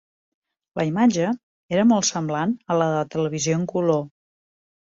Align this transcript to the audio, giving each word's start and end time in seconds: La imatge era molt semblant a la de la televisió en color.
La 0.79 0.85
imatge 0.91 1.27
era 1.77 1.85
molt 1.91 2.09
semblant 2.11 2.57
a 2.77 2.81
la 2.83 2.91
de 2.95 2.99
la 3.01 3.07
televisió 3.17 3.59
en 3.63 3.71
color. 3.75 4.03